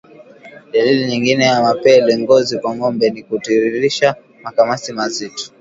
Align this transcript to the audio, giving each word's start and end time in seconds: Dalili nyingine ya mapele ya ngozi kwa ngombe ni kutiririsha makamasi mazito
Dalili 0.71 1.05
nyingine 1.07 1.45
ya 1.45 1.61
mapele 1.63 2.11
ya 2.11 2.19
ngozi 2.19 2.53
kwa 2.59 2.71
ngombe 2.75 3.09
ni 3.09 3.21
kutiririsha 3.27 4.09
makamasi 4.43 4.93
mazito 4.93 5.43